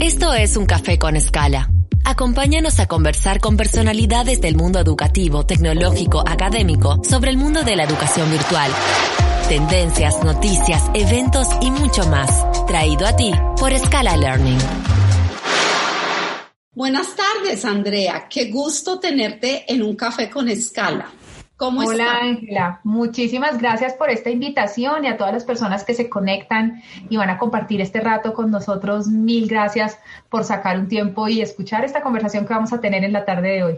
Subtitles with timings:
[0.00, 1.68] Esto es un café con escala.
[2.04, 7.82] Acompáñanos a conversar con personalidades del mundo educativo, tecnológico, académico sobre el mundo de la
[7.82, 8.70] educación virtual.
[9.48, 12.30] Tendencias, noticias, eventos y mucho más.
[12.68, 14.58] Traído a ti por Scala Learning.
[16.74, 18.28] Buenas tardes, Andrea.
[18.30, 21.10] Qué gusto tenerte en un café con escala.
[21.58, 26.08] ¿Cómo Hola Ángela, muchísimas gracias por esta invitación y a todas las personas que se
[26.08, 29.08] conectan y van a compartir este rato con nosotros.
[29.08, 29.98] Mil gracias
[30.30, 33.48] por sacar un tiempo y escuchar esta conversación que vamos a tener en la tarde
[33.48, 33.74] de hoy.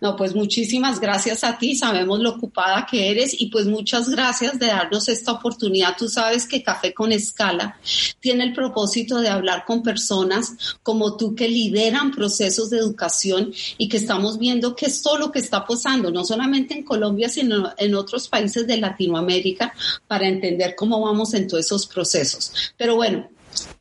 [0.00, 4.58] No, pues muchísimas gracias a ti, sabemos lo ocupada que eres y pues muchas gracias
[4.58, 5.96] de darnos esta oportunidad.
[5.96, 7.78] Tú sabes que Café con Escala
[8.20, 13.88] tiene el propósito de hablar con personas como tú que lideran procesos de educación y
[13.88, 17.72] que estamos viendo que es todo lo que está pasando, no solamente en Colombia, sino
[17.78, 19.72] en otros países de Latinoamérica,
[20.06, 22.52] para entender cómo vamos en todos esos procesos.
[22.76, 23.28] Pero bueno,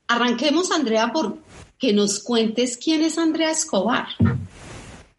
[0.07, 1.37] arranquemos, Andrea, por
[1.77, 4.07] que nos cuentes quién es Andrea Escobar.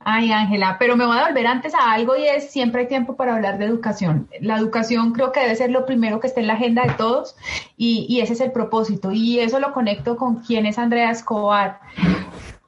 [0.09, 3.17] Ay, Ángela, pero me voy a volver antes a algo y es siempre hay tiempo
[3.17, 4.29] para hablar de educación.
[4.41, 7.35] La educación creo que debe ser lo primero que esté en la agenda de todos
[7.77, 9.11] y, y ese es el propósito.
[9.11, 11.81] Y eso lo conecto con quién es Andrea Escobar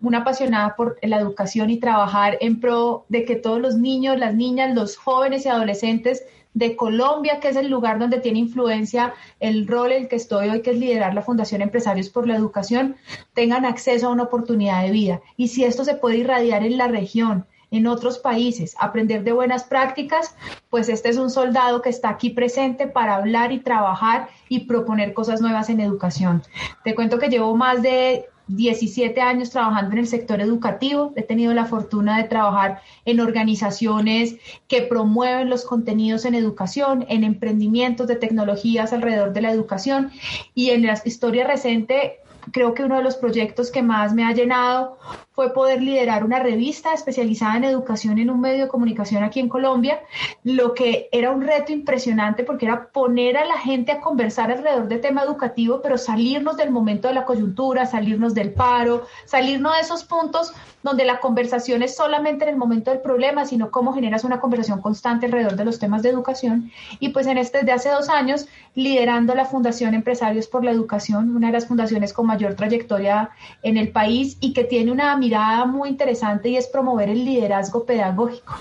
[0.00, 4.34] una apasionada por la educación y trabajar en pro de que todos los niños, las
[4.34, 9.66] niñas, los jóvenes y adolescentes de Colombia, que es el lugar donde tiene influencia el
[9.66, 12.96] rol en el que estoy hoy, que es liderar la Fundación Empresarios por la Educación,
[13.34, 15.20] tengan acceso a una oportunidad de vida.
[15.36, 19.64] Y si esto se puede irradiar en la región, en otros países, aprender de buenas
[19.64, 20.34] prácticas,
[20.70, 25.12] pues este es un soldado que está aquí presente para hablar y trabajar y proponer
[25.12, 26.42] cosas nuevas en educación.
[26.82, 31.12] Te cuento que llevo más de 17 años trabajando en el sector educativo.
[31.16, 34.36] He tenido la fortuna de trabajar en organizaciones
[34.66, 40.10] que promueven los contenidos en educación, en emprendimientos de tecnologías alrededor de la educación
[40.54, 42.18] y en la historia reciente
[42.52, 44.98] creo que uno de los proyectos que más me ha llenado
[45.38, 49.48] fue poder liderar una revista especializada en educación en un medio de comunicación aquí en
[49.48, 50.00] Colombia,
[50.42, 54.88] lo que era un reto impresionante porque era poner a la gente a conversar alrededor
[54.88, 59.80] del tema educativo, pero salirnos del momento de la coyuntura, salirnos del paro, salirnos de
[59.82, 64.24] esos puntos donde la conversación es solamente en el momento del problema, sino cómo generas
[64.24, 66.70] una conversación constante alrededor de los temas de educación.
[67.00, 71.34] Y pues en este, desde hace dos años, liderando la Fundación Empresarios por la Educación,
[71.34, 73.30] una de las fundaciones con mayor trayectoria
[73.62, 77.84] en el país y que tiene una mirada muy interesante y es promover el liderazgo
[77.84, 78.54] pedagógico.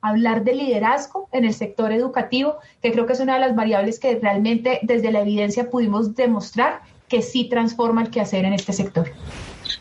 [0.00, 4.00] Hablar de liderazgo en el sector educativo, que creo que es una de las variables
[4.00, 9.10] que realmente desde la evidencia pudimos demostrar que sí transforma el quehacer en este sector.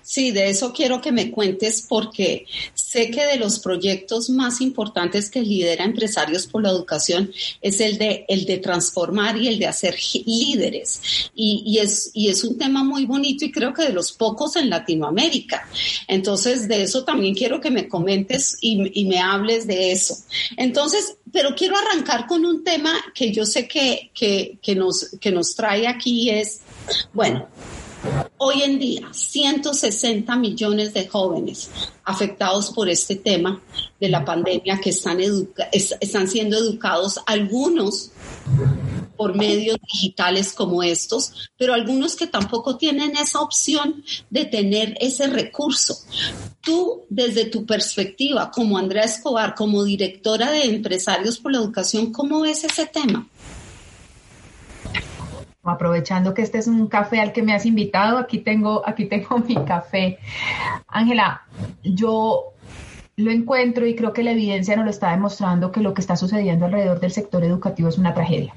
[0.01, 5.29] Sí, de eso quiero que me cuentes porque sé que de los proyectos más importantes
[5.29, 9.67] que lidera Empresarios por la Educación es el de, el de transformar y el de
[9.67, 11.29] hacer líderes.
[11.35, 14.69] Y, es, y es un tema muy bonito y creo que de los pocos en
[14.69, 15.67] Latinoamérica.
[16.07, 20.17] Entonces, de eso también quiero que me comentes y, y me hables de eso.
[20.55, 25.55] Entonces, pero quiero arrancar con un tema que yo sé que, que, nos, que nos
[25.55, 26.61] trae aquí es,
[27.13, 27.47] bueno,
[28.37, 31.69] Hoy en día, 160 millones de jóvenes
[32.03, 33.59] afectados por este tema
[33.99, 35.17] de la pandemia que están,
[35.71, 38.11] están siendo educados, algunos
[39.17, 45.25] por medios digitales como estos, pero algunos que tampoco tienen esa opción de tener ese
[45.27, 45.97] recurso.
[46.61, 52.41] Tú, desde tu perspectiva, como Andrea Escobar, como directora de Empresarios por la Educación, ¿cómo
[52.41, 53.27] ves ese tema?
[55.71, 59.39] Aprovechando que este es un café al que me has invitado, aquí tengo, aquí tengo
[59.47, 60.19] mi café.
[60.87, 61.41] Ángela,
[61.83, 62.53] yo
[63.19, 66.15] lo encuentro y creo que la evidencia nos lo está demostrando que lo que está
[66.15, 68.53] sucediendo alrededor del sector educativo es una tragedia.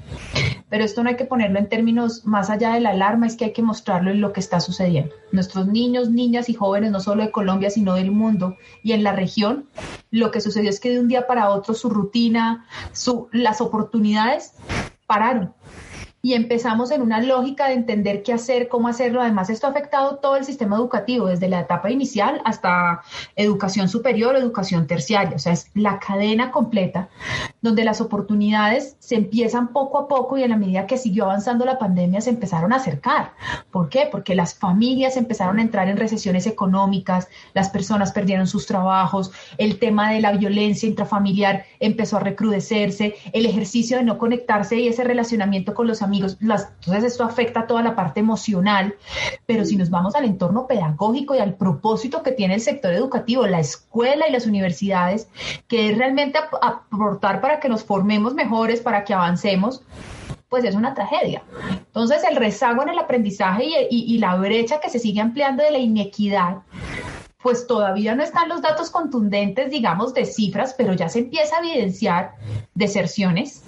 [0.69, 3.45] Pero esto no hay que ponerlo en términos más allá de la alarma, es que
[3.45, 5.15] hay que mostrarlo en lo que está sucediendo.
[5.31, 9.13] Nuestros niños, niñas y jóvenes, no solo de Colombia, sino del mundo y en la
[9.13, 9.65] región,
[10.11, 14.53] lo que sucedió es que de un día para otro su rutina, su, las oportunidades
[15.07, 15.55] pararon
[16.21, 19.21] y empezamos en una lógica de entender qué hacer, cómo hacerlo.
[19.21, 23.01] Además, esto ha afectado todo el sistema educativo, desde la etapa inicial hasta
[23.35, 27.09] educación superior, educación terciaria, o sea, es la cadena completa.
[27.61, 31.63] donde las oportunidades se empiezan poco a poco y en la medida que siguió avanzando
[31.63, 33.33] la pandemia se empezaron a acercar.
[33.69, 34.07] ¿Por qué?
[34.11, 39.77] Porque las familias empezaron a entrar en recesiones económicas, las personas perdieron sus trabajos, el
[39.77, 45.03] tema de la violencia intrafamiliar empezó a recrudecerse, el ejercicio de no conectarse y ese
[45.03, 48.95] relacionamiento con los amigos, las, entonces esto afecta toda la parte emocional,
[49.45, 53.47] pero si nos vamos al entorno pedagógico y al propósito que tiene el sector educativo,
[53.47, 55.27] la escuela y las universidades,
[55.67, 59.83] que es realmente aportar para que nos formemos mejores, para que avancemos,
[60.49, 61.43] pues es una tragedia.
[61.69, 65.71] Entonces el rezago en el aprendizaje y, y, la brecha que se sigue ampliando de
[65.71, 66.57] la inequidad,
[67.41, 71.59] pues todavía no están los datos contundentes, digamos, de cifras, pero ya se empieza a
[71.59, 72.35] evidenciar
[72.73, 73.63] deserciones,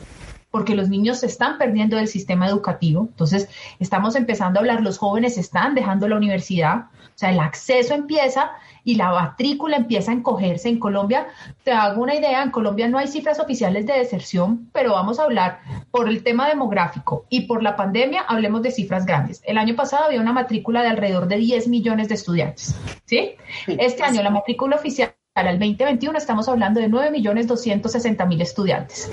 [0.54, 3.08] porque los niños se están perdiendo del sistema educativo.
[3.10, 7.96] Entonces, estamos empezando a hablar, los jóvenes están dejando la universidad, o sea, el acceso
[7.96, 8.52] empieza
[8.84, 10.70] y la matrícula empieza a encogerse.
[10.70, 11.26] En Colombia,
[11.64, 15.24] te hago una idea, en Colombia no hay cifras oficiales de deserción, pero vamos a
[15.24, 15.60] hablar
[15.90, 19.42] por el tema demográfico y por la pandemia, hablemos de cifras grandes.
[19.46, 23.32] El año pasado había una matrícula de alrededor de 10 millones de estudiantes, ¿sí?
[23.66, 29.12] Este año la matrícula oficial al 2021 estamos hablando de 9.260.000 estudiantes.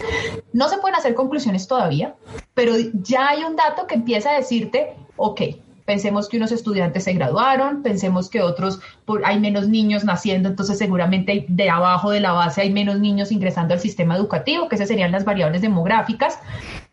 [0.52, 2.14] No se pueden hacer conclusiones todavía,
[2.54, 5.40] pero ya hay un dato que empieza a decirte, ok,
[5.86, 8.80] pensemos que unos estudiantes se graduaron, pensemos que otros,
[9.24, 13.72] hay menos niños naciendo, entonces seguramente de abajo de la base hay menos niños ingresando
[13.72, 16.38] al sistema educativo, que esas serían las variables demográficas,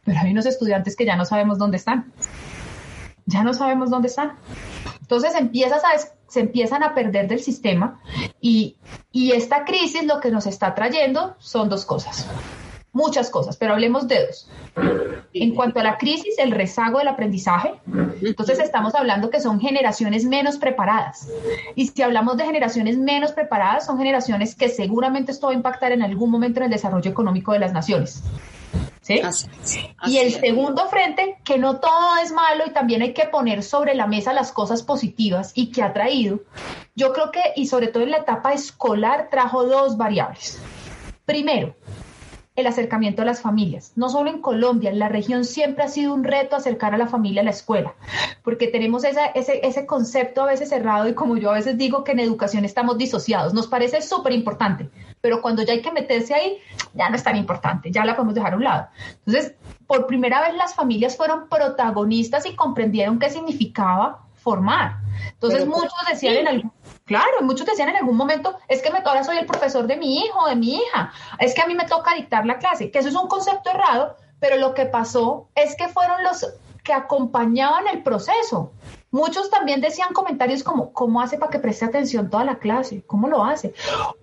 [0.05, 2.13] pero hay unos estudiantes que ya no sabemos dónde están.
[3.25, 4.37] Ya no sabemos dónde están.
[5.07, 8.01] Entonces empiezas a, se empiezan a perder del sistema
[8.41, 8.75] y,
[9.11, 12.27] y esta crisis lo que nos está trayendo son dos cosas
[12.97, 14.49] muchas cosas, pero hablemos de dos.
[15.33, 17.75] En cuanto a la crisis, el rezago del aprendizaje,
[18.21, 21.29] entonces estamos hablando que son generaciones menos preparadas.
[21.75, 25.91] Y si hablamos de generaciones menos preparadas, son generaciones que seguramente esto va a impactar
[25.91, 28.23] en algún momento en el desarrollo económico de las naciones.
[29.07, 29.21] ¿Sí?
[30.05, 33.95] y el segundo frente, que no todo es malo y también hay que poner sobre
[33.95, 36.41] la mesa las cosas positivas y que ha traído,
[36.93, 40.59] yo creo que, y sobre todo en la etapa escolar, trajo dos variables.
[41.25, 41.73] Primero,
[42.57, 43.93] el acercamiento a las familias.
[43.95, 47.07] No solo en Colombia, en la región siempre ha sido un reto acercar a la
[47.07, 47.93] familia a la escuela,
[48.43, 52.13] porque tenemos ese, ese concepto a veces cerrado y como yo a veces digo que
[52.13, 53.53] en educación estamos disociados.
[53.53, 54.89] Nos parece súper importante,
[55.21, 56.57] pero cuando ya hay que meterse ahí,
[56.95, 58.87] ya no es tan importante, ya la podemos dejar a un lado.
[59.25, 59.53] Entonces,
[59.85, 64.95] por primera vez las familias fueron protagonistas y comprendieron qué significaba formar.
[65.33, 66.71] Entonces, muchos decían en algún
[67.03, 70.19] Claro, muchos decían en algún momento, es que me, ahora soy el profesor de mi
[70.19, 73.09] hijo, de mi hija, es que a mí me toca dictar la clase, que eso
[73.09, 76.45] es un concepto errado, pero lo que pasó es que fueron los
[76.87, 78.71] que acompañaban el proceso.
[79.11, 83.03] Muchos también decían comentarios como, ¿cómo hace para que preste atención toda la clase?
[83.05, 83.73] ¿Cómo lo hace?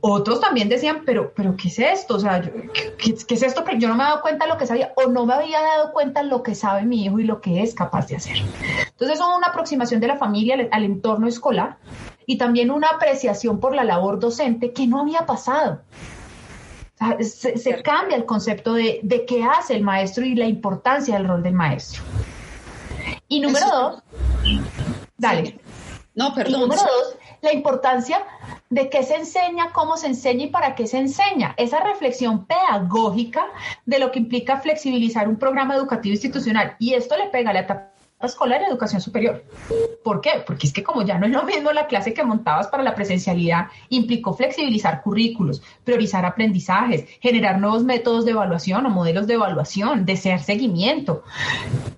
[0.00, 2.16] Otros también decían, pero, pero ¿qué es esto?
[2.16, 3.62] O sea, ¿qué, es esto?
[3.76, 5.93] Yo no me he dado cuenta de lo que sabía o no me había dado
[5.93, 8.37] cuenta de lo que sabe mi hijo y lo que es capaz de hacer.
[8.88, 11.76] Entonces, son una aproximación de la familia al entorno escolar
[12.25, 15.82] y también una apreciación por la labor docente que no había pasado.
[17.20, 21.52] se, cambia el concepto de, qué hace el maestro y la importancia del rol del
[21.52, 22.02] maestro.
[23.29, 24.03] Y número dos,
[25.17, 25.59] dale.
[26.15, 26.55] No, perdón.
[26.55, 28.25] Y número dos, la importancia
[28.71, 31.55] de qué se enseña, cómo se enseña y para qué se enseña.
[31.56, 33.47] Esa reflexión pedagógica
[33.85, 36.77] de lo que implica flexibilizar un programa educativo institucional.
[36.79, 39.45] Y esto le pega a la etapa escolar y educación superior.
[40.03, 40.43] ¿Por qué?
[40.47, 42.95] Porque es que como ya no es lo mismo la clase que montabas para la
[42.95, 50.07] presencialidad, implicó flexibilizar currículos, priorizar aprendizajes, generar nuevos métodos de evaluación o modelos de evaluación,
[50.07, 51.25] desear seguimiento.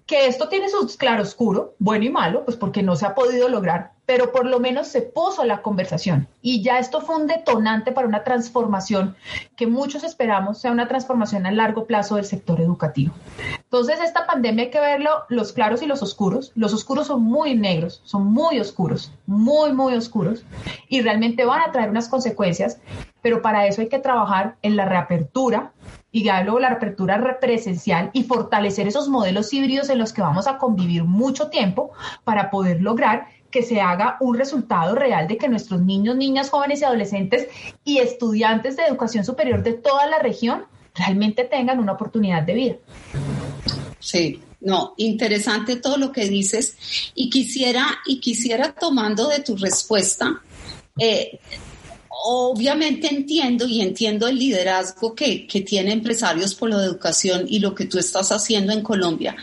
[0.06, 3.92] Que esto tiene sus claroscuro, bueno y malo, pues porque no se ha podido lograr,
[4.06, 8.06] pero por lo menos se puso la conversación y ya esto fue un detonante para
[8.06, 9.16] una transformación
[9.56, 13.12] que muchos esperamos sea una transformación a largo plazo del sector educativo.
[13.64, 16.52] Entonces, esta pandemia hay que verlo los claros y los oscuros.
[16.54, 20.44] Los oscuros son muy negros, son muy oscuros, muy, muy oscuros
[20.88, 22.78] y realmente van a traer unas consecuencias,
[23.22, 25.72] pero para eso hay que trabajar en la reapertura
[26.16, 30.56] y luego la reapertura presencial y fortalecer esos modelos híbridos en los que vamos a
[30.56, 31.90] convivir mucho tiempo
[32.24, 36.80] para poder lograr que se haga un resultado real de que nuestros niños, niñas, jóvenes
[36.80, 37.48] y adolescentes
[37.84, 42.76] y estudiantes de educación superior de toda la región realmente tengan una oportunidad de vida.
[43.98, 50.40] Sí, no, interesante todo lo que dices y quisiera y quisiera tomando de tu respuesta
[50.98, 51.40] eh,
[52.28, 57.72] obviamente entiendo y entiendo el liderazgo que, que tiene Empresarios por la Educación y lo
[57.72, 59.36] que tú estás haciendo en Colombia,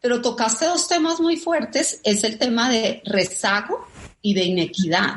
[0.00, 3.88] pero tocaste dos temas muy fuertes, es el tema de rezago
[4.22, 5.16] y de inequidad.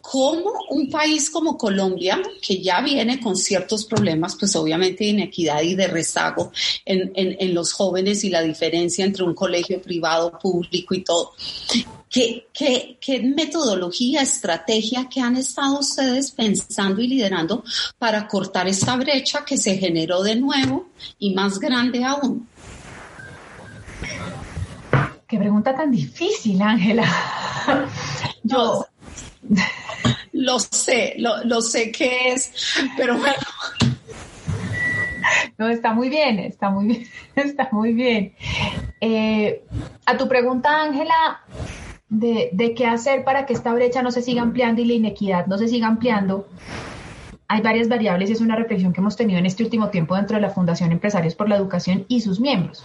[0.00, 5.60] cómo un país como Colombia, que ya viene con ciertos problemas, pues obviamente de inequidad
[5.62, 6.50] y de rezago
[6.84, 11.32] en, en, los jóvenes y la diferencia entre un colegio privado, público y todo,
[12.16, 17.62] ¿Qué, qué, qué metodología, estrategia que han estado ustedes pensando y liderando
[17.98, 22.48] para cortar esta brecha que se generó de nuevo y más grande aún?
[25.28, 27.04] Qué pregunta tan difícil, Ángela.
[28.42, 28.86] Yo
[30.32, 32.50] lo sé, lo, sé que es,
[32.96, 33.34] pero bueno.
[35.58, 37.06] No, está muy bien, está muy bien,
[37.36, 38.34] está muy bien.
[39.02, 39.66] Eh,
[40.06, 41.42] a tu pregunta, Ángela,
[42.08, 45.46] de, de, qué hacer para que esta brecha no se siga ampliando y la inequidad
[45.46, 46.46] no se siga ampliando,
[47.48, 50.36] hay varias variables y es una reflexión que hemos tenido en este último tiempo dentro
[50.36, 52.84] de la Fundación Empresarios por la Educación y sus miembros.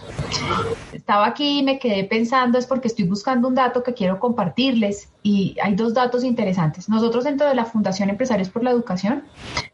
[0.92, 5.11] Estaba aquí y me quedé pensando, es porque estoy buscando un dato que quiero compartirles
[5.22, 6.88] y hay dos datos interesantes.
[6.88, 9.24] Nosotros dentro de la Fundación Empresarios por la Educación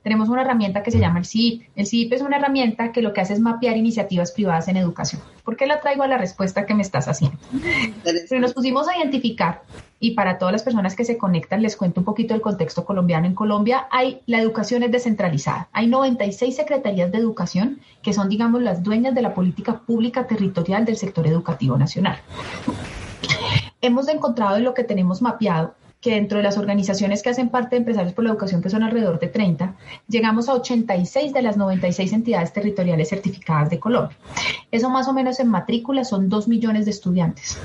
[0.02, 1.62] tenemos una herramienta que se llama el CIP.
[1.75, 5.23] El CIP es una herramienta que lo que hace es mapear iniciativas privadas en educación.
[5.45, 7.38] ¿Por qué la traigo a la respuesta que me estás haciendo?
[8.05, 9.62] Pero nos pusimos a identificar
[10.00, 13.26] y para todas las personas que se conectan les cuento un poquito el contexto colombiano.
[13.26, 15.69] En Colombia hay la educación es descentralizada.
[15.73, 20.85] Hay 96 secretarías de educación que son, digamos, las dueñas de la política pública territorial
[20.85, 22.19] del sector educativo nacional.
[23.81, 27.71] Hemos encontrado en lo que tenemos mapeado que dentro de las organizaciones que hacen parte
[27.71, 29.75] de Empresarios por la Educación, que son alrededor de 30,
[30.09, 34.17] llegamos a 86 de las 96 entidades territoriales certificadas de Colombia.
[34.71, 37.59] Eso más o menos en matrícula son 2 millones de estudiantes.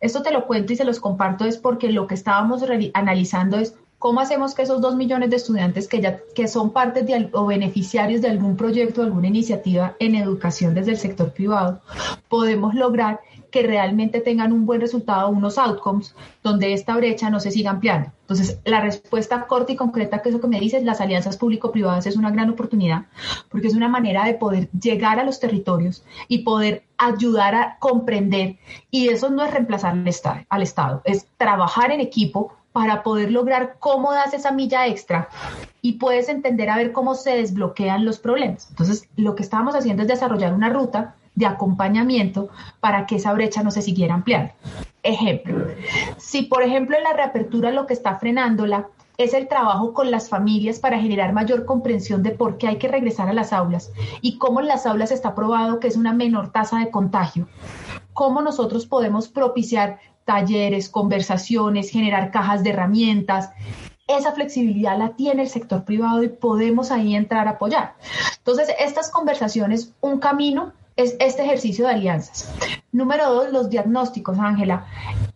[0.00, 3.74] Esto te lo cuento y se los comparto es porque lo que estábamos analizando es
[3.98, 8.22] cómo hacemos que esos 2 millones de estudiantes que ya que son parte o beneficiarios
[8.22, 11.82] de algún proyecto, alguna iniciativa en educación desde el sector privado,
[12.28, 17.50] podemos lograr que realmente tengan un buen resultado, unos outcomes, donde esta brecha no se
[17.50, 18.10] siga ampliando.
[18.22, 22.06] Entonces, la respuesta corta y concreta, que es lo que me dices, las alianzas público-privadas
[22.06, 23.06] es una gran oportunidad,
[23.48, 28.56] porque es una manera de poder llegar a los territorios y poder ayudar a comprender.
[28.90, 29.96] Y eso no es reemplazar
[30.48, 35.28] al Estado, es trabajar en equipo para poder lograr cómo das esa milla extra
[35.82, 38.68] y puedes entender a ver cómo se desbloquean los problemas.
[38.70, 43.64] Entonces, lo que estábamos haciendo es desarrollar una ruta de acompañamiento para que esa brecha
[43.64, 44.52] no se siguiera ampliando.
[45.02, 45.66] Ejemplo,
[46.18, 48.86] si por ejemplo en la reapertura lo que está frenándola
[49.18, 52.88] es el trabajo con las familias para generar mayor comprensión de por qué hay que
[52.88, 53.92] regresar a las aulas
[54.22, 57.46] y cómo en las aulas está probado que es una menor tasa de contagio.
[58.14, 63.50] Cómo nosotros podemos propiciar talleres, conversaciones, generar cajas de herramientas.
[64.06, 67.96] Esa flexibilidad la tiene el sector privado y podemos ahí entrar a apoyar.
[68.38, 72.52] Entonces, estas conversaciones, un camino es este ejercicio de alianzas.
[72.92, 74.86] Número dos, los diagnósticos, Ángela.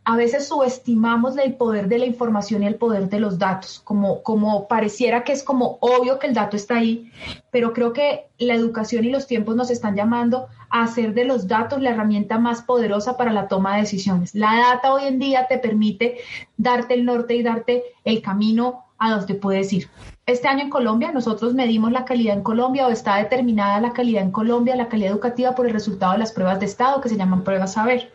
[0.05, 4.23] A veces subestimamos el poder de la información y el poder de los datos, como,
[4.23, 7.11] como pareciera que es como obvio que el dato está ahí,
[7.51, 11.49] pero creo que la educación y los tiempos nos están llamando a hacer de los
[11.49, 14.35] datos la herramienta más poderosa para la toma de decisiones.
[14.35, 16.19] La data hoy en día te permite
[16.57, 19.89] darte el norte y darte el camino a donde puedes ir.
[20.27, 24.23] Este año en Colombia nosotros medimos la calidad en Colombia o está determinada la calidad
[24.23, 27.17] en Colombia, la calidad educativa por el resultado de las pruebas de Estado que se
[27.17, 28.11] llaman pruebas saber.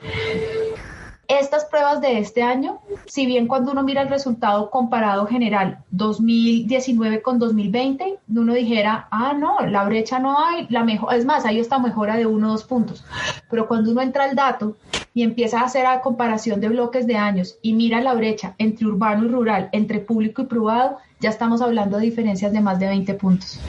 [1.30, 7.22] Estas pruebas de este año, si bien cuando uno mira el resultado comparado general 2019
[7.22, 11.60] con 2020, uno dijera, ah, no, la brecha no hay, la mejor, es más, hay
[11.60, 13.06] esta mejora de uno o dos puntos.
[13.48, 14.76] Pero cuando uno entra al dato
[15.14, 18.88] y empieza a hacer la comparación de bloques de años y mira la brecha entre
[18.88, 22.88] urbano y rural, entre público y privado, ya estamos hablando de diferencias de más de
[22.88, 23.60] 20 puntos.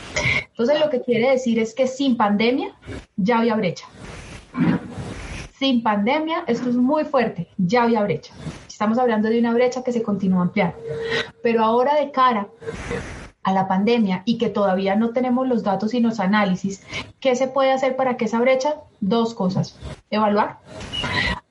[0.48, 2.74] Entonces, lo que quiere decir es que sin pandemia
[3.18, 3.84] ya había brecha
[5.60, 8.32] sin pandemia, esto es muy fuerte, ya había brecha.
[8.66, 10.78] Estamos hablando de una brecha que se continúa ampliando.
[11.42, 12.48] Pero ahora de cara
[13.42, 16.82] a la pandemia y que todavía no tenemos los datos y los análisis,
[17.20, 18.76] ¿qué se puede hacer para que esa brecha?
[19.00, 19.78] Dos cosas.
[20.08, 20.60] Evaluar.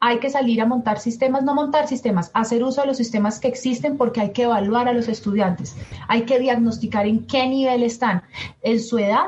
[0.01, 3.50] Hay que salir a montar sistemas, no montar sistemas, hacer uso de los sistemas que
[3.50, 5.75] existen porque hay que evaluar a los estudiantes.
[6.08, 8.24] Hay que diagnosticar en qué nivel están,
[8.62, 9.25] en su edad,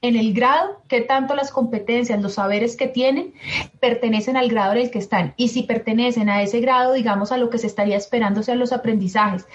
[0.00, 3.34] en el grado, qué tanto las competencias, los saberes que tienen
[3.80, 5.34] pertenecen al grado en el que están.
[5.36, 8.72] Y si pertenecen a ese grado, digamos, a lo que se estaría esperando sean los
[8.72, 9.46] aprendizajes,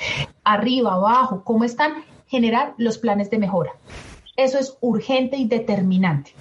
[0.44, 3.72] arriba, abajo, cómo están, generar los planes de mejora.
[4.36, 6.34] Eso es urgente y determinante.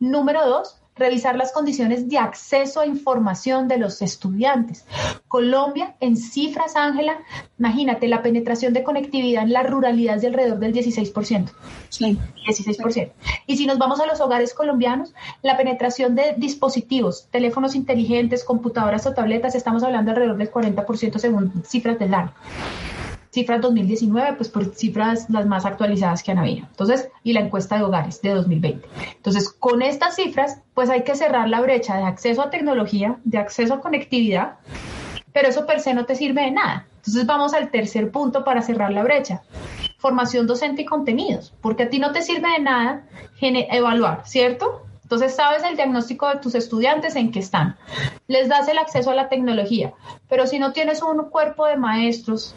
[0.00, 4.86] Número dos, revisar las condiciones de acceso a información de los estudiantes.
[5.26, 7.18] Colombia, en cifras, Ángela,
[7.58, 11.50] imagínate, la penetración de conectividad en la ruralidad es de alrededor del 16%.
[11.88, 12.18] Sí.
[12.46, 13.12] 16%.
[13.46, 19.06] Y si nos vamos a los hogares colombianos, la penetración de dispositivos, teléfonos inteligentes, computadoras
[19.06, 22.32] o tabletas, estamos hablando alrededor del 40% según cifras del año.
[23.32, 26.66] Cifras 2019, pues por cifras las más actualizadas que han habido.
[26.70, 28.86] Entonces, y la encuesta de hogares de 2020.
[29.16, 33.38] Entonces, con estas cifras, pues hay que cerrar la brecha de acceso a tecnología, de
[33.38, 34.56] acceso a conectividad,
[35.32, 36.86] pero eso per se no te sirve de nada.
[36.96, 39.42] Entonces, vamos al tercer punto para cerrar la brecha.
[39.96, 43.04] Formación docente y contenidos, porque a ti no te sirve de nada
[43.40, 44.82] evaluar, ¿cierto?
[45.02, 47.76] Entonces sabes el diagnóstico de tus estudiantes en qué están.
[48.28, 49.92] Les das el acceso a la tecnología,
[50.28, 52.54] pero si no tienes un cuerpo de maestros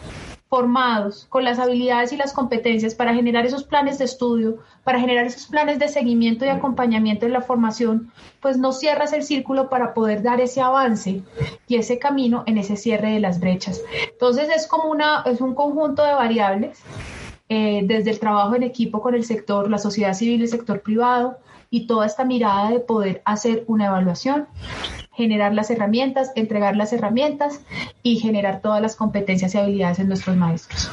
[0.50, 5.25] formados con las habilidades y las competencias para generar esos planes de estudio, para generar
[5.25, 8.12] esos planes de seguimiento y acompañamiento en la formación,
[8.42, 11.24] pues no cierras el círculo para poder dar ese avance
[11.68, 13.82] y ese camino en ese cierre de las brechas.
[14.12, 16.80] Entonces es como una, es un conjunto de variables
[17.50, 20.82] eh, desde el trabajo en equipo con el sector, la sociedad civil y el sector
[20.82, 21.38] privado,
[21.75, 24.48] y toda esta mirada de poder hacer una evaluación,
[25.13, 27.60] generar las herramientas, entregar las herramientas
[28.01, 30.89] y generar todas las competencias y habilidades en nuestros maestros.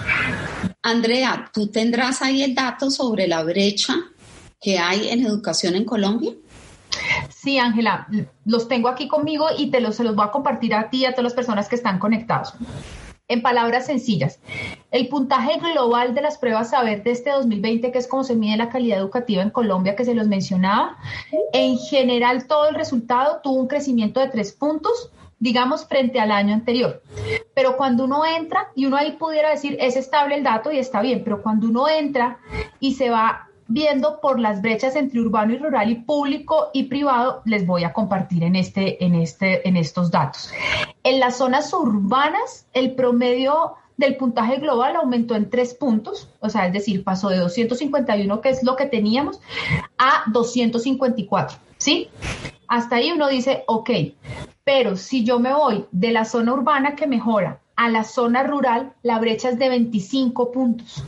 [0.83, 3.95] Andrea, ¿tú tendrás ahí el dato sobre la brecha
[4.61, 6.33] que hay en educación en Colombia?
[7.29, 8.09] Sí, Ángela,
[8.45, 11.05] los tengo aquí conmigo y te los, se los voy a compartir a ti y
[11.05, 12.55] a todas las personas que están conectados.
[13.29, 14.41] En palabras sencillas,
[14.93, 18.59] el puntaje global de las pruebas saber de este 2020, que es como se mide
[18.59, 20.99] la calidad educativa en Colombia, que se los mencionaba,
[21.53, 26.53] en general todo el resultado tuvo un crecimiento de tres puntos, digamos, frente al año
[26.53, 27.03] anterior.
[27.55, 31.01] Pero cuando uno entra, y uno ahí pudiera decir, es estable el dato y está
[31.01, 32.39] bien, pero cuando uno entra
[32.79, 37.41] y se va viendo por las brechas entre urbano y rural y público y privado,
[37.47, 40.53] les voy a compartir en, este, en, este, en estos datos.
[41.03, 46.67] En las zonas urbanas, el promedio del puntaje global aumentó en tres puntos, o sea,
[46.67, 49.41] es decir, pasó de 251, que es lo que teníamos,
[49.99, 52.09] a 254, ¿sí?
[52.69, 53.91] Hasta ahí uno dice, ok,
[54.65, 58.93] pero si yo me voy de la zona urbana que mejora a la zona rural,
[59.03, 61.05] la brecha es de 25 puntos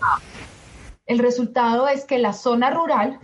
[1.07, 3.19] el resultado es que la zona rural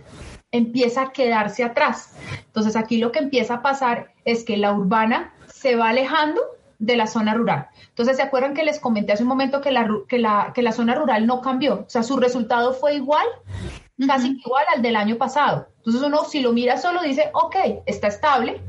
[0.51, 2.13] empieza a quedarse atrás.
[2.45, 6.41] Entonces aquí lo que empieza a pasar es que la urbana se va alejando
[6.81, 7.67] de la zona rural.
[7.89, 10.71] Entonces, ¿se acuerdan que les comenté hace un momento que la, que la, que la
[10.71, 11.85] zona rural no cambió?
[11.85, 13.25] O sea, su resultado fue igual,
[14.07, 15.67] casi igual al del año pasado.
[15.77, 17.55] Entonces uno si lo mira solo dice, ok,
[17.85, 18.61] está estable,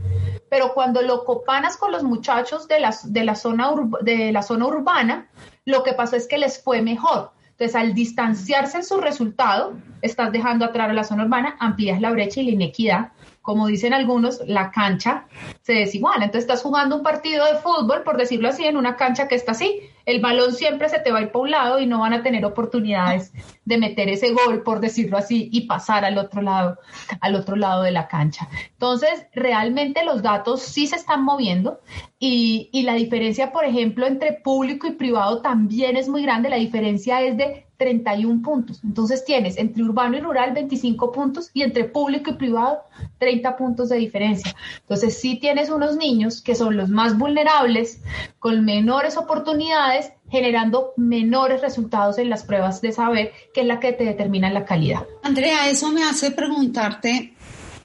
[0.51, 3.71] pero cuando lo copanas con los muchachos de la, de la, zona,
[4.03, 5.31] de la zona urbana,
[5.65, 7.33] lo que pasó es que les fue mejor.
[7.53, 12.11] Entonces, al distanciarse en su resultado, estás dejando atrás a la zona urbana, amplías la
[12.11, 13.13] brecha y la inequidad.
[13.43, 15.27] Como dicen algunos, la cancha
[15.63, 16.25] se desiguala.
[16.25, 19.53] Entonces, estás jugando un partido de fútbol, por decirlo así, en una cancha que está
[19.53, 19.81] así.
[20.07, 22.23] El balón siempre se te va a ir para un lado y no van a
[22.23, 23.33] tener oportunidades
[23.65, 26.79] de meter ese gol, por decirlo así, y pasar al otro lado,
[27.21, 28.49] al otro lado de la cancha.
[28.73, 31.81] Entonces, realmente los datos sí se están moviendo
[32.19, 36.49] y, y la diferencia, por ejemplo, entre público y privado también es muy grande.
[36.49, 38.81] La diferencia es de 31 puntos.
[38.85, 42.85] Entonces tienes entre urbano y rural 25 puntos y entre público y privado
[43.19, 44.55] 30 puntos de diferencia.
[44.83, 48.01] Entonces sí tienes unos niños que son los más vulnerables,
[48.39, 53.93] con menores oportunidades, generando menores resultados en las pruebas de saber, que es la que
[53.93, 55.05] te determina la calidad.
[55.25, 57.35] Andrea, eso me hace preguntarte,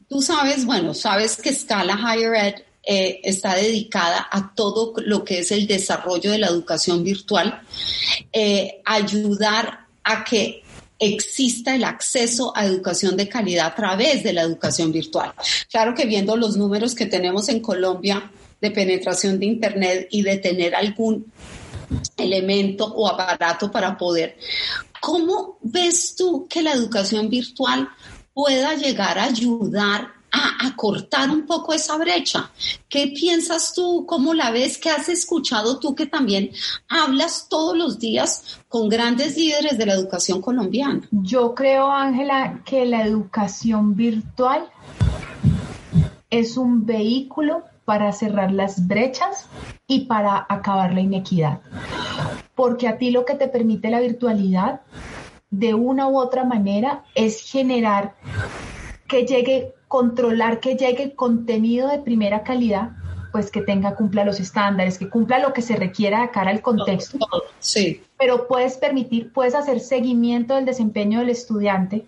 [0.07, 2.55] tú sabes, bueno, sabes que Scala Higher Ed
[2.89, 7.61] eh, está dedicada a todo lo que es el desarrollo de la educación virtual,
[8.31, 10.63] eh, ayudar a que
[10.97, 15.33] exista el acceso a educación de calidad a través de la educación virtual.
[15.69, 20.37] Claro que viendo los números que tenemos en Colombia de penetración de Internet y de
[20.37, 21.31] tener algún
[22.15, 24.37] elemento o aparato para poder,
[24.99, 27.89] ¿cómo ves tú que la educación virtual
[28.33, 32.51] pueda llegar a ayudar a acortar un poco esa brecha.
[32.89, 34.05] ¿Qué piensas tú?
[34.05, 34.77] ¿Cómo la ves?
[34.77, 36.51] ¿Qué has escuchado tú que también
[36.89, 41.07] hablas todos los días con grandes líderes de la educación colombiana?
[41.11, 44.69] Yo creo, Ángela, que la educación virtual
[46.29, 49.47] es un vehículo para cerrar las brechas
[49.87, 51.61] y para acabar la inequidad.
[52.53, 54.81] Porque a ti lo que te permite la virtualidad,
[55.49, 58.15] de una u otra manera, es generar
[59.07, 62.91] que llegue controlar que llegue contenido de primera calidad,
[63.31, 66.61] pues que tenga, cumpla los estándares, que cumpla lo que se requiera de cara al
[66.61, 67.17] contexto.
[67.59, 68.01] Sí.
[68.17, 72.05] Pero puedes permitir, puedes hacer seguimiento del desempeño del estudiante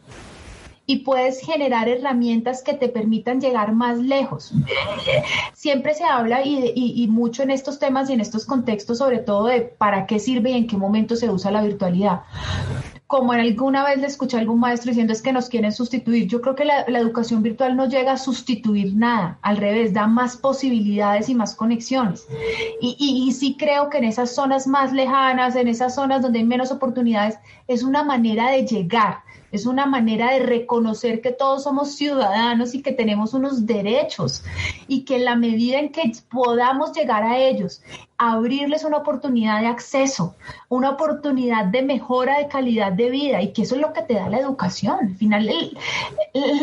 [0.86, 4.52] y puedes generar herramientas que te permitan llegar más lejos.
[5.54, 9.46] Siempre se habla y, y, mucho en estos temas y en estos contextos, sobre todo
[9.46, 12.22] de para qué sirve y en qué momento se usa la virtualidad
[13.10, 16.28] como en alguna vez le escuché a algún maestro diciendo es que nos quieren sustituir.
[16.28, 20.38] Yo creo que la, educación virtual no llega a sustituir nada, al revés, da más
[20.38, 22.28] posibilidades y más conexiones.
[22.80, 26.46] Y, y, sí creo que en esas zonas más lejanas, en esas zonas donde hay
[26.46, 31.96] menos oportunidades, es una manera de llegar, es una manera de reconocer que todos somos
[31.96, 34.44] ciudadanos y que tenemos unos derechos
[34.88, 37.82] y que en la medida en que podamos llegar a ellos
[38.20, 40.36] abrirles una oportunidad de acceso,
[40.68, 44.16] una oportunidad de mejora de calidad de vida y que eso es lo que te
[44.16, 44.98] da la educación.
[45.00, 45.50] Al final,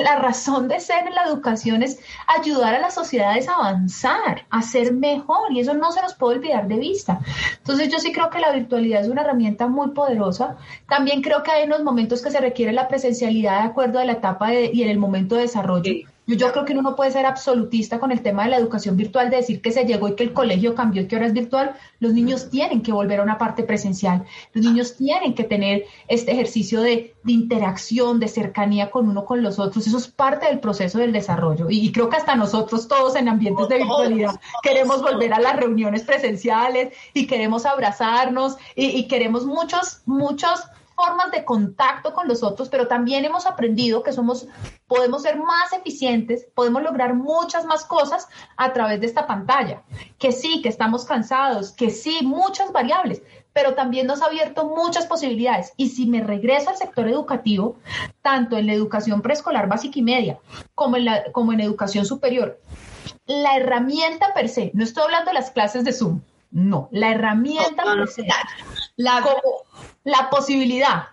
[0.04, 4.60] la razón de ser en la educación es ayudar a las sociedades a avanzar, a
[4.60, 7.20] ser mejor y eso no se nos puede olvidar de vista.
[7.56, 10.58] Entonces yo sí creo que la virtualidad es una herramienta muy poderosa.
[10.90, 14.12] También creo que hay unos momentos que se requiere la presencialidad de acuerdo a la
[14.12, 15.92] etapa y en el momento de desarrollo.
[16.28, 19.30] Yo, creo que uno no puede ser absolutista con el tema de la educación virtual,
[19.30, 21.76] de decir que se llegó y que el colegio cambió y que ahora es virtual.
[22.00, 24.24] Los niños tienen que volver a una parte presencial.
[24.52, 29.60] Los niños tienen que tener este ejercicio de, interacción, de cercanía con uno con los
[29.60, 29.86] otros.
[29.86, 31.68] Eso es parte del proceso del desarrollo.
[31.70, 36.02] Y, creo que hasta nosotros todos en ambientes de virtualidad queremos volver a las reuniones
[36.02, 40.60] presenciales y queremos abrazarnos y, y queremos muchos, muchos
[40.96, 44.48] formas de contacto con los otros, pero también hemos aprendido que somos,
[44.88, 49.82] podemos ser más eficientes, podemos lograr muchas más cosas a través de esta pantalla.
[50.18, 55.06] Que sí, que estamos cansados, que sí, muchas variables, pero también nos ha abierto muchas
[55.06, 55.72] posibilidades.
[55.76, 57.76] Y si me regreso al sector educativo,
[58.22, 60.38] tanto en la educación preescolar básica y media
[60.74, 62.58] como en, la, como en educación superior,
[63.26, 67.84] la herramienta per se, no estoy hablando de las clases de Zoom, no, la herramienta
[67.84, 68.26] per se,
[68.96, 69.24] la,
[70.04, 71.04] la posibilidad.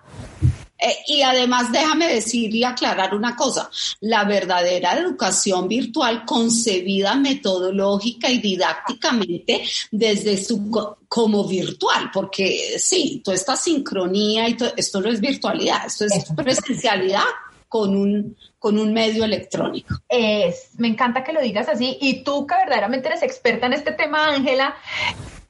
[0.83, 3.69] Eh, y además déjame decir y aclarar una cosa,
[4.01, 10.69] la verdadera educación virtual concebida metodológica y didácticamente desde su
[11.07, 17.23] como virtual, porque sí, toda esta sincronía y esto no es virtualidad, esto es presencialidad
[17.69, 19.95] con un, con un medio electrónico.
[20.09, 23.93] Es, me encanta que lo digas así y tú que verdaderamente eres experta en este
[23.93, 24.75] tema, Ángela,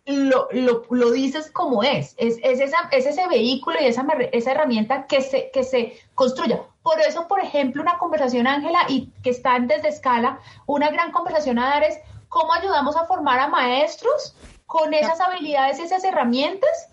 [0.06, 2.16] lo, lo, lo, dices como es.
[2.18, 6.62] Es, es, esa, es ese vehículo y esa, esa herramienta que se, que se construya.
[6.82, 11.58] Por eso, por ejemplo, una conversación, Ángela, y que está desde escala, una gran conversación
[11.60, 14.36] a dar es cómo ayudamos a formar a maestros
[14.66, 16.90] con esas habilidades y esas herramientas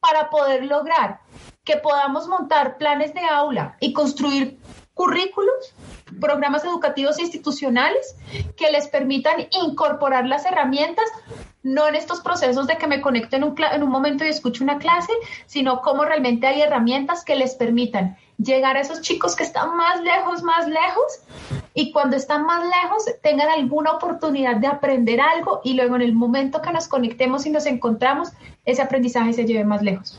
[0.00, 1.20] para poder lograr
[1.64, 4.58] que podamos montar planes de aula y construir
[4.94, 5.74] currículos,
[6.20, 8.16] programas educativos institucionales
[8.56, 11.06] que les permitan incorporar las herramientas
[11.62, 14.64] no en estos procesos de que me conecto en un, en un momento y escucho
[14.64, 15.12] una clase,
[15.46, 20.00] sino cómo realmente hay herramientas que les permitan llegar a esos chicos que están más
[20.02, 21.22] lejos, más lejos,
[21.74, 26.14] y cuando están más lejos tengan alguna oportunidad de aprender algo y luego en el
[26.14, 28.30] momento que nos conectemos y nos encontramos,
[28.64, 30.18] ese aprendizaje se lleve más lejos.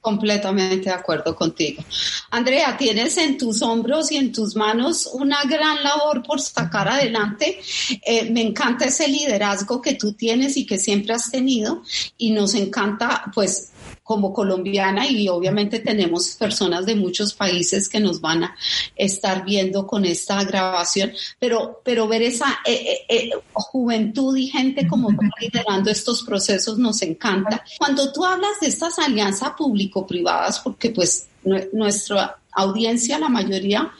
[0.00, 1.82] Completamente de acuerdo contigo.
[2.30, 7.60] Andrea, tienes en tus hombros y en tus manos una gran labor por sacar adelante.
[8.06, 11.82] Eh, me encanta ese liderazgo que tú tienes y que siempre has tenido
[12.16, 13.72] y nos encanta pues
[14.08, 18.56] como colombiana y obviamente tenemos personas de muchos países que nos van a
[18.96, 24.88] estar viendo con esta grabación, pero, pero ver esa eh, eh, eh, juventud y gente
[24.88, 27.62] como liderando estos procesos nos encanta.
[27.76, 31.28] Cuando tú hablas de estas alianzas público-privadas, porque pues
[31.74, 33.92] nuestra audiencia, la mayoría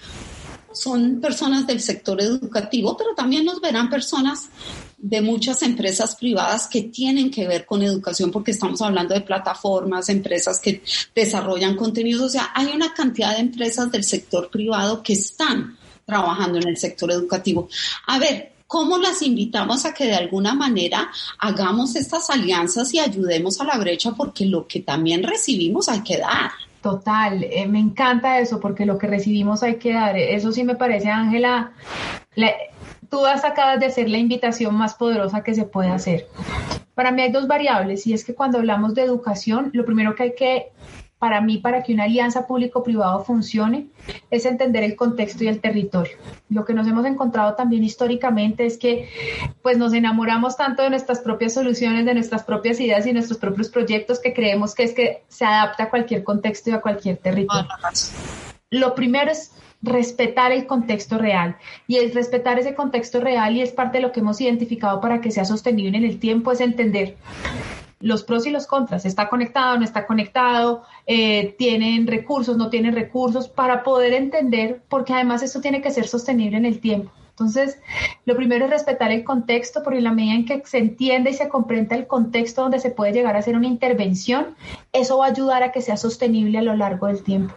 [0.73, 4.49] son personas del sector educativo, pero también nos verán personas
[4.99, 10.09] de muchas empresas privadas que tienen que ver con educación, porque estamos hablando de plataformas,
[10.09, 10.83] empresas que
[11.15, 16.59] desarrollan contenidos, o sea, hay una cantidad de empresas del sector privado que están trabajando
[16.59, 17.69] en el sector educativo.
[18.07, 23.61] A ver, ¿cómo las invitamos a que de alguna manera hagamos estas alianzas y ayudemos
[23.61, 24.13] a la brecha?
[24.13, 26.51] Porque lo que también recibimos hay que dar.
[26.83, 30.17] Total, eh, me encanta eso porque lo que recibimos hay que dar.
[30.17, 31.73] Eso sí me parece, Ángela,
[33.11, 36.27] tú acabas de hacer la invitación más poderosa que se puede hacer.
[36.95, 40.25] Para mí hay dos variables y es que cuando hablamos de educación, lo primero que
[40.25, 40.73] hay que,
[41.19, 43.87] para mí, para que una alianza público-privado funcione,
[44.31, 46.17] es entender el contexto y el territorio.
[46.49, 49.09] Lo que nos hemos encontrado también históricamente es que
[49.63, 53.69] pues nos enamoramos tanto de nuestras propias soluciones, de nuestras propias ideas y nuestros propios
[53.69, 57.69] proyectos que creemos que es que se adapta a cualquier contexto y a cualquier territorio.
[58.71, 61.57] Lo primero es respetar el contexto real.
[61.87, 65.21] Y es respetar ese contexto real y es parte de lo que hemos identificado para
[65.21, 67.17] que sea sostenible en el tiempo, es entender
[68.01, 72.95] los pros y los contras, está conectado, no está conectado, eh, tienen recursos, no tienen
[72.95, 77.11] recursos, para poder entender, porque además esto tiene que ser sostenible en el tiempo.
[77.39, 77.79] Entonces,
[78.25, 81.35] lo primero es respetar el contexto, porque en la medida en que se entiende y
[81.35, 84.57] se comprenda el contexto donde se puede llegar a hacer una intervención,
[84.93, 87.55] eso va a ayudar a que sea sostenible a lo largo del tiempo.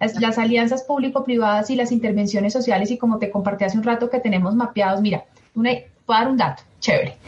[0.00, 4.20] Las, alianzas público-privadas y las intervenciones sociales, y como te compartí hace un rato que
[4.20, 5.72] tenemos mapeados, mira, una,
[6.06, 7.18] voy a dar un dato, chévere.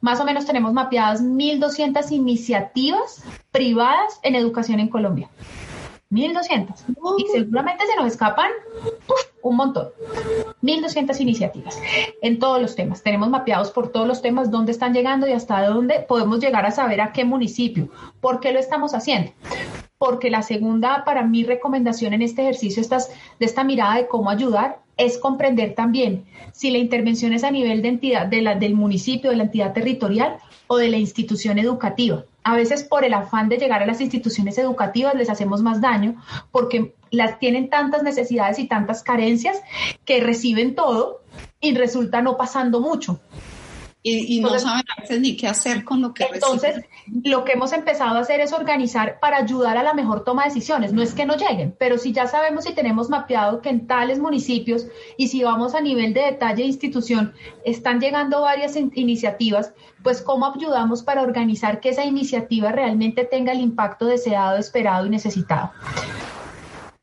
[0.00, 5.28] Más o menos tenemos mapeadas 1.200 iniciativas privadas en educación en Colombia.
[6.10, 6.84] 1200.
[7.18, 8.50] Y seguramente se nos escapan
[9.42, 9.88] un montón.
[10.60, 11.78] 1200 iniciativas
[12.22, 13.02] en todos los temas.
[13.02, 16.70] Tenemos mapeados por todos los temas dónde están llegando y hasta dónde podemos llegar a
[16.70, 17.88] saber a qué municipio.
[18.20, 19.32] ¿Por qué lo estamos haciendo?
[19.98, 24.30] Porque la segunda, para mi recomendación en este ejercicio estas, de esta mirada de cómo
[24.30, 28.74] ayudar es comprender también si la intervención es a nivel de entidad de la, del
[28.74, 30.38] municipio, de la entidad territorial
[30.68, 34.56] o de la institución educativa a veces por el afán de llegar a las instituciones
[34.56, 39.60] educativas les hacemos más daño porque las tienen tantas necesidades y tantas carencias
[40.04, 41.22] que reciben todo
[41.60, 43.18] y resulta no pasando mucho
[44.08, 46.84] y, no saben a veces ni qué hacer con lo que Entonces,
[47.24, 50.50] lo que hemos empezado a hacer es organizar para ayudar a la mejor toma de
[50.50, 50.92] decisiones.
[50.92, 54.20] No es que no lleguen, pero si ya sabemos y tenemos mapeado que en tales
[54.20, 59.72] municipios y si vamos a nivel de detalle de institución, están llegando varias iniciativas,
[60.04, 65.10] pues cómo ayudamos para organizar que esa iniciativa realmente tenga el impacto deseado, esperado y
[65.10, 65.72] necesitado.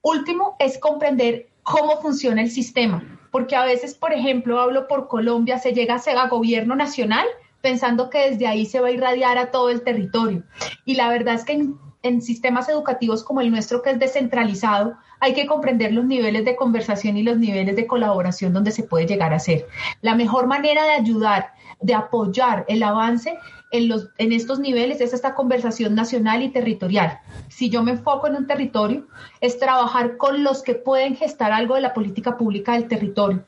[0.02, 5.58] Último es comprender cómo funciona el sistema porque a veces, por ejemplo, hablo por Colombia,
[5.58, 7.26] se llega a gobierno nacional
[7.62, 10.44] pensando que desde ahí se va a irradiar a todo el territorio.
[10.86, 11.66] Y la verdad es que
[12.04, 16.56] en, sistemas educativos como el nuestro, que es descentralizado, hay que comprender los niveles de
[16.56, 19.66] conversación y los niveles de colaboración donde se puede llegar a hacer.
[20.02, 23.36] La mejor manera de ayudar, de apoyar el avance
[23.74, 27.20] en, los, en estos niveles es esta conversación nacional y territorial.
[27.50, 29.08] Si yo me enfoco en un territorio,
[29.42, 33.44] es trabajar con los que pueden gestar algo de la política pública del territorio.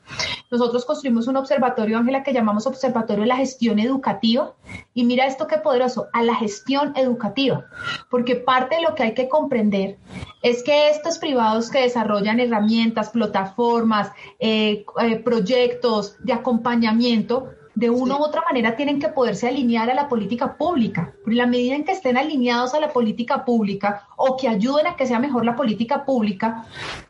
[0.50, 4.54] Nosotros construimos un observatorio, Ángela, que llamamos Observatorio de la Gestión Educativa.
[4.94, 7.66] Y mira esto qué poderoso, a la gestión educativa.
[8.10, 9.96] Porque parte de lo que hay que comprender
[10.42, 14.10] es que estos privados que desarrollan herramientas, plataformas,
[14.40, 19.94] eh, eh, proyectos de acompañamiento, de una u otra manera tienen que poderse alinear a
[19.94, 21.12] la política pública.
[21.26, 24.96] En la medida en que estén alineados a la política pública o que ayuden a
[24.96, 26.64] que sea mejor la política pública,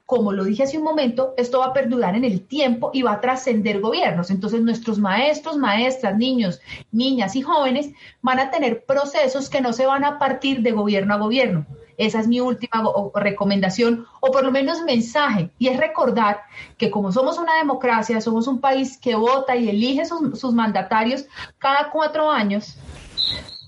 [0.07, 3.13] como lo dije hace un momento, esto va a perdurar en el tiempo y va
[3.13, 4.29] a trascender gobiernos.
[4.33, 9.87] Entonces nuestros maestros, maestras, niños, niñas y jóvenes van a tener procesos que no se
[9.87, 11.65] van a partir de gobierno a gobierno
[11.99, 16.43] esa es mi última recomendación, o por lo menos mensaje, y es recordar
[16.77, 21.27] que como somos una democracia, somos un país que vota y elige sus, mandatarios
[21.59, 22.77] cada cuatro años,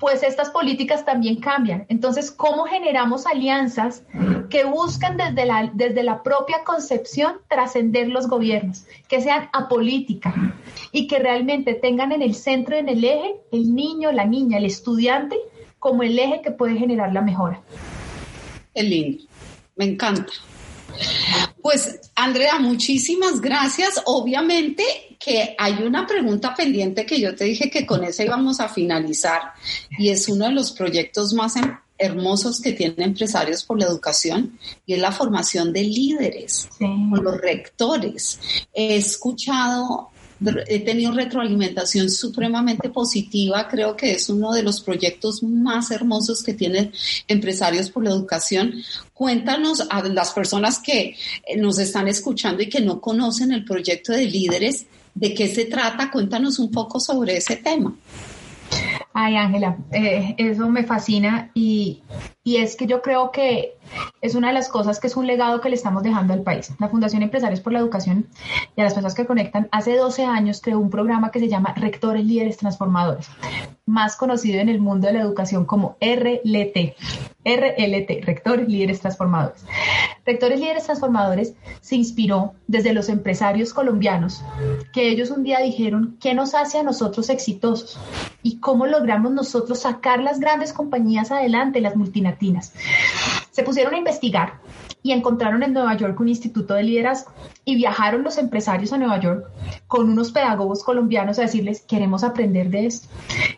[0.01, 1.85] pues estas políticas también cambian.
[1.89, 4.05] Entonces, ¿cómo generamos alianzas
[4.49, 10.35] que buscan desde la, desde la propia concepción trascender los gobiernos, que sean apolíticas
[10.93, 14.67] y que realmente tengan en el centro, en el eje, el niño, la niña, el
[14.67, 15.37] estudiante,
[15.81, 17.61] como el eje que puede generar la mejora?
[18.83, 19.25] Lindo,
[19.77, 20.33] me encanta.
[21.61, 24.03] Pues Andrea, muchísimas gracias.
[24.07, 24.83] Obviamente
[25.19, 29.53] que hay una pregunta pendiente que yo te dije que con esa íbamos a finalizar
[29.91, 31.55] y es uno de los proyectos más
[31.99, 37.41] hermosos que tienen empresarios por la educación y es la formación de líderes con los
[37.41, 38.39] rectores.
[38.73, 40.11] He escuchado
[40.67, 43.69] he tenido retroalimentación supremamente positiva.
[43.69, 46.93] Creo que es uno de los proyectos más hermosos que tienen
[47.27, 48.75] empresarios por la educación.
[49.13, 51.17] Cuéntanos a las personas que
[51.57, 56.11] nos están escuchando y que no conocen el proyecto de líderes, de qué se trata.
[56.11, 57.95] Cuéntanos un poco sobre ese tema.
[59.13, 62.03] Ay, Ángela, eh, eso me fascina y,
[62.49, 63.77] y, es que yo creo que
[64.23, 66.73] es una de las cosas que es un legado que le estamos dejando al país.
[66.79, 68.27] La Fundación Empresarios por la Educación
[68.75, 71.75] y a las personas que conectan, hace 12 años creó un programa que se llama
[71.77, 73.29] Rectores Líderes Transformadores,
[73.87, 76.97] más conocido en el mundo de la educación como RLT.
[77.45, 79.65] RLT, Rectores Líderes Transformadores.
[80.27, 84.45] Rectores Líderes Transformadores se inspiró desde los empresarios colombianos,
[84.93, 87.99] que ellos un día dijeron, ¿qué nos hace a nosotros exitosos?
[88.43, 91.97] ¿Y cómo logramos nosotros sacar las grandes compañías adelante, las
[93.51, 94.55] Se pusieron a investigar
[95.03, 97.33] y encontraron en Nueva York un instituto de liderazgo
[97.65, 99.47] y viajaron los empresarios a Nueva York
[99.87, 103.09] con unos pedagogos colombianos a decirles, queremos aprender de esto.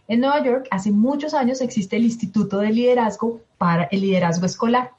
[0.08, 4.92] En Nueva York hace muchos años existe el Instituto de Liderazgo para el Liderazgo Escolar.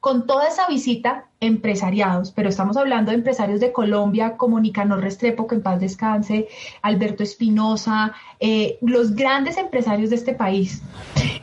[0.00, 5.46] Con toda esa visita, empresariados, pero estamos hablando de empresarios de Colombia como Nicanor Restrepo,
[5.46, 6.48] que en paz descanse,
[6.80, 10.80] Alberto Espinosa, eh, los grandes empresarios de este país,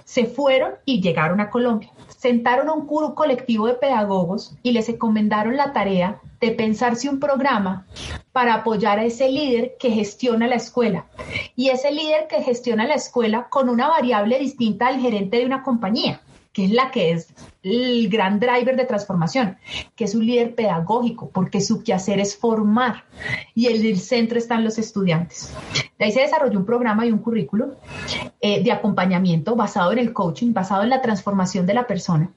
[0.03, 5.55] se fueron y llegaron a Colombia sentaron a un colectivo de pedagogos y les encomendaron
[5.55, 7.85] la tarea de pensarse un programa
[8.31, 11.05] para apoyar a ese líder que gestiona la escuela.
[11.55, 15.61] Y ese líder que gestiona la escuela con una variable distinta al gerente de una
[15.61, 16.21] compañía
[16.57, 17.27] que es la que es
[17.61, 19.57] el gran driver de transformación,
[19.95, 23.03] que es un líder pedagógico, porque su quehacer es formar
[23.53, 25.53] y en el centro están los estudiantes.
[25.99, 27.75] De ahí se desarrolló un programa y un currículo
[28.41, 32.31] eh, de acompañamiento basado en el coaching, basado en la transformación de la persona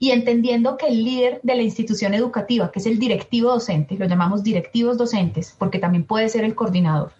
[0.00, 4.06] y entendiendo que el líder de la institución educativa, que es el directivo docente, lo
[4.06, 7.12] llamamos directivos docentes, porque también puede ser el coordinador,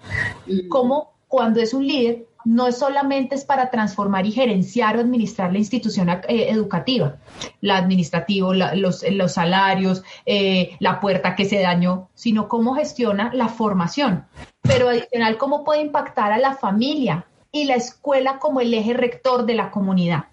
[0.49, 0.67] mm.
[0.67, 5.59] como cuando es un líder no solamente es para transformar y gerenciar o administrar la
[5.59, 7.17] institución eh, educativa,
[7.61, 13.49] la administrativo, los, los, salarios, eh, la puerta que se dañó, sino cómo gestiona la
[13.49, 14.27] formación.
[14.63, 19.45] Pero adicional, cómo puede impactar a la familia y la escuela como el eje rector
[19.45, 20.25] de la comunidad.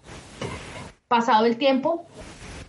[1.08, 2.06] Pasado el tiempo,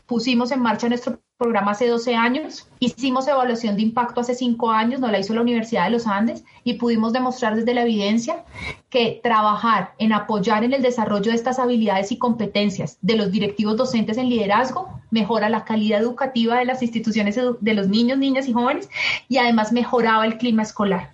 [0.05, 4.99] pusimos en marcha nuestro programa hace 12 años, hicimos evaluación de impacto hace 5 años,
[4.99, 8.43] nos la hizo la Universidad de los Andes y pudimos demostrar desde la evidencia
[8.89, 13.77] que trabajar en apoyar en el desarrollo de estas habilidades y competencias de los directivos
[13.77, 18.53] docentes en liderazgo mejora la calidad educativa de las instituciones de los niños, niñas y
[18.53, 18.89] jóvenes
[19.27, 21.11] y además mejoraba el clima escolar.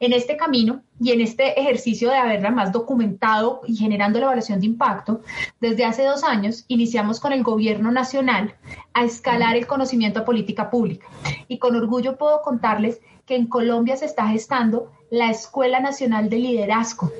[0.00, 4.60] En este camino y en este ejercicio de haberla más documentado y generando la evaluación
[4.60, 5.20] de impacto,
[5.60, 8.54] desde hace dos años iniciamos con el gobierno nacional
[8.94, 11.06] a escalar el conocimiento a política pública.
[11.48, 16.38] Y con orgullo puedo contarles que en Colombia se está gestando la Escuela Nacional de
[16.38, 17.12] Liderazgo.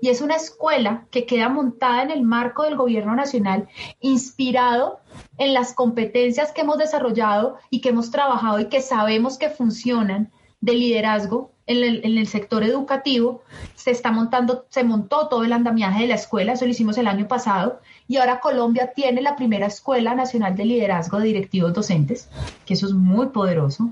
[0.00, 3.68] Y es una escuela que queda montada en el marco del gobierno nacional,
[4.00, 5.00] inspirado
[5.38, 10.30] en las competencias que hemos desarrollado y que hemos trabajado y que sabemos que funcionan
[10.60, 13.42] de liderazgo en el, sector educativo,
[13.74, 17.08] se está montando, se montó todo el andamiaje de la escuela, eso lo hicimos el
[17.08, 22.28] año pasado, y ahora Colombia tiene la primera Escuela Nacional de Liderazgo de Directivos Docentes,
[22.64, 23.90] que eso es muy poderoso,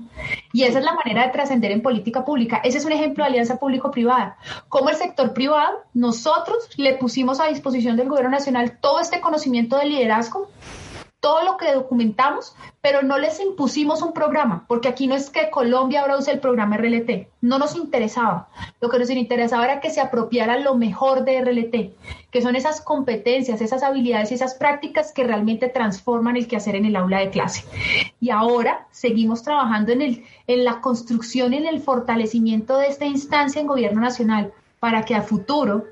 [0.53, 2.61] y esa es la manera de trascender en política pública.
[2.63, 4.37] Ese es un ejemplo de alianza público-privada.
[4.69, 9.77] Como el sector privado, nosotros le pusimos a disposición del Gobierno Nacional todo este conocimiento
[9.77, 10.49] de liderazgo
[11.25, 15.49] todo lo que documentamos, pero no les impusimos un programa, porque aquí no es que
[15.49, 18.47] Colombia ahora use el programa RLT, no nos interesaba.
[18.79, 22.79] Lo que nos interesaba era que se apropiara lo mejor de RLT, que son esas
[22.79, 27.31] competencias, esas habilidades y esas prácticas que realmente transforman el quehacer en el aula de
[27.31, 27.65] clase.
[28.21, 33.05] Y ahora seguimos trabajando en, el, en la construcción y en el fortalecimiento de esta
[33.05, 35.85] instancia en gobierno nacional para que a futuro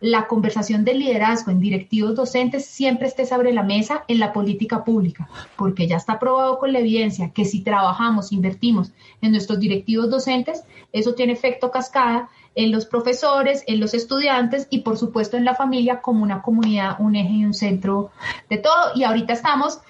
[0.00, 4.84] la conversación del liderazgo en directivos docentes siempre esté sobre la mesa en la política
[4.84, 8.92] pública, porque ya está probado con la evidencia que si trabajamos, invertimos
[9.22, 14.80] en nuestros directivos docentes, eso tiene efecto cascada en los profesores, en los estudiantes y
[14.80, 18.10] por supuesto en la familia como una comunidad, un eje y un centro
[18.48, 18.92] de todo.
[18.94, 19.80] Y ahorita estamos,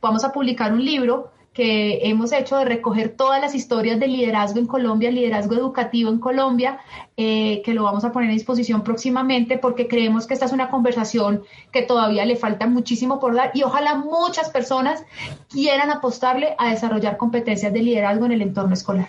[0.00, 4.60] vamos a publicar un libro que hemos hecho de recoger todas las historias de liderazgo
[4.60, 6.78] en Colombia, liderazgo educativo en Colombia,
[7.16, 10.70] eh, que lo vamos a poner a disposición próximamente porque creemos que esta es una
[10.70, 15.02] conversación que todavía le falta muchísimo por dar y ojalá muchas personas
[15.48, 19.08] quieran apostarle a desarrollar competencias de liderazgo en el entorno escolar.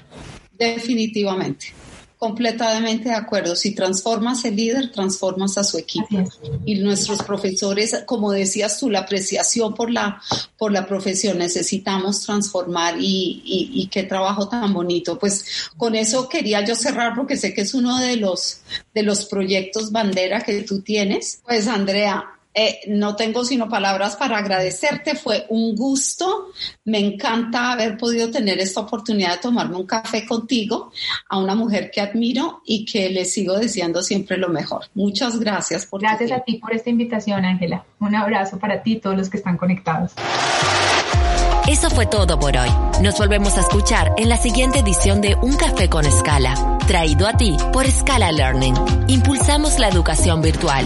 [0.58, 1.74] Definitivamente.
[2.22, 3.56] Completamente de acuerdo.
[3.56, 6.24] Si transformas el líder, transformas a su equipo.
[6.66, 10.22] Y nuestros profesores, como decías tú, la apreciación por la,
[10.56, 15.18] por la profesión, necesitamos transformar y, y, y, qué trabajo tan bonito.
[15.18, 18.62] Pues con eso quería yo cerrar porque sé que es uno de los,
[18.94, 21.42] de los proyectos bandera que tú tienes.
[21.44, 25.16] Pues Andrea, eh, no tengo sino palabras para agradecerte.
[25.16, 26.52] Fue un gusto.
[26.86, 30.92] Me encanta haber podido tener esta oportunidad de tomarme un café contigo,
[31.30, 34.86] a una mujer que admiro y que le sigo deseando siempre lo mejor.
[34.94, 37.86] Muchas gracias por Gracias a ti por esta invitación, Ángela.
[38.00, 40.14] Un abrazo para ti y todos los que están conectados.
[41.68, 42.70] Eso fue todo por hoy.
[43.02, 47.38] Nos volvemos a escuchar en la siguiente edición de Un Café con Escala, traído a
[47.38, 48.74] ti por Scala Learning.
[49.08, 50.86] Impulsamos la educación virtual.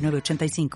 [0.00, 0.68] 85